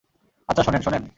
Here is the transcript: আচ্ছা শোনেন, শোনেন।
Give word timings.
আচ্ছা 0.49 0.63
শোনেন, 0.63 0.81
শোনেন। 0.81 1.03